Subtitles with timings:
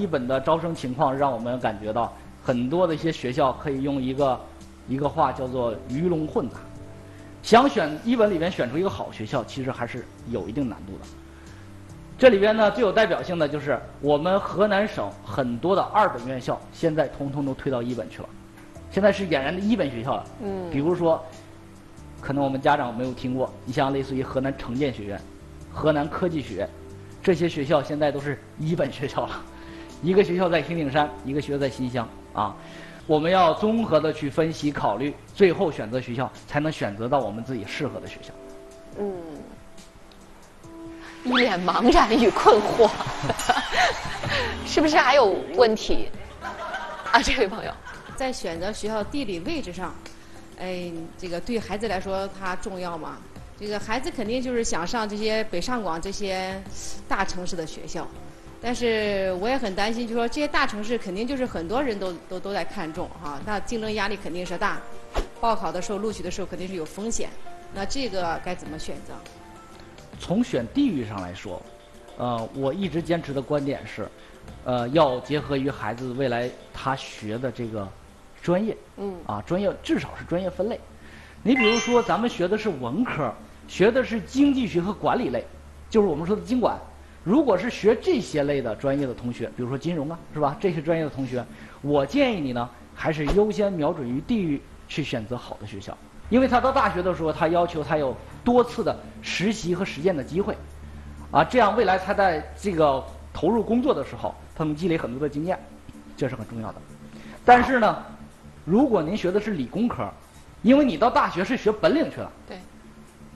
[0.00, 2.12] 一本的招生情况让我们感觉到
[2.42, 4.40] 很多的一些学校可以用一个
[4.88, 6.56] 一个话叫做鱼龙混杂。
[7.42, 11.04] 想选一本里面选出一个好学校，其实还是有一定难度的。
[12.18, 18.28] 这里边呢最有代表性的就是我们河南省很多的二本院校，现在通通都推到一本去了，
[18.90, 20.24] 现在是俨然的一本学校了。
[20.42, 21.22] 嗯比如说，
[22.20, 25.18] 可能我们家长没有听过，你像类似于河南城建学院、
[25.72, 26.68] 河南科技学院，
[27.22, 29.40] 这些学校现在都是一本学校了。
[30.02, 32.54] 一个学校在平顶山，一个学校在新乡啊。
[33.06, 38.32] 我们要综合的去分析考虑，最后选择学校，才能选择到我们自己适合的学校。
[38.98, 39.12] 嗯，
[41.24, 42.88] 一脸茫然与困惑，
[44.64, 46.08] 是不是还有问题？
[47.10, 47.72] 啊，这位朋友，
[48.14, 49.92] 在选择学校地理位置上，
[50.58, 53.18] 哎，这个对孩子来说它重要吗？
[53.58, 56.62] 这个孩子肯定就是想上这些北上广这些
[57.08, 58.06] 大城市的学校，
[58.62, 64.78] 但是我也很担心，就说这些大城市肯定就是很多人都都都在看重哈、那竞争压力肯定是大，
[65.40, 67.30] 报考的时候录取的时候肯定是有风险，
[67.74, 69.14] 那这个该怎么选择？
[70.18, 71.62] 从选地域上来说，
[72.18, 74.06] 呃，我一直坚持的观点是，
[74.64, 77.88] 呃，要结合于孩子未来他学的这个
[78.42, 80.78] 专业，嗯啊，专业至少是专业分类。
[81.42, 83.32] 你比如说，咱们学的是文科，
[83.66, 85.42] 学的是经济学和管理类，
[85.88, 86.78] 就是我们说的经管。
[87.22, 90.56] 如果是学这些类的专业的同学，比如说金融啊，是吧？
[90.58, 91.44] 这些专业的同学，
[91.82, 95.96] 我建议你呢，还是优先瞄准于地域去选择好的学校，
[96.30, 100.56] 因为他到大学的时候，他要求他有多次的实习和实践的机会，
[101.30, 105.58] 啊，这样未来他在这个投入工作的时候，他能积累很多的经验，
[106.16, 106.80] 这是很重要的。
[107.44, 108.02] 但是呢，
[108.64, 110.08] 如果您学的是理工科，
[110.62, 112.58] 因为你到大学是学本领去了，对，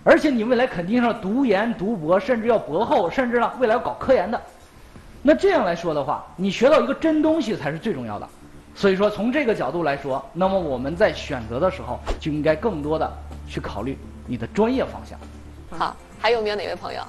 [0.04, 4.40] 而且你未来肯定是要读研、读博，甚至要博后，甚至呢未来要搞科研的。
[5.22, 8.28] 那这样来说的话，你学到一个真东西才是最重要的。
[8.74, 13.10] 所以说，从这个角度来说，那么我们在选择的时候就应该更多的
[13.48, 15.18] 去考虑你的专业方向。
[15.78, 17.00] 好，还有没有哪位朋友？